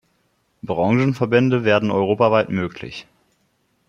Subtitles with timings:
[0.63, 3.05] Branchenverbände werden europaweit möglich.